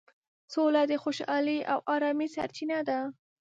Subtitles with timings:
[0.53, 2.99] سوله د خوشحالۍ او ارامۍ سرچینه ده.